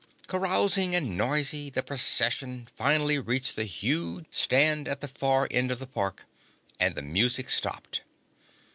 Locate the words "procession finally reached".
1.83-3.55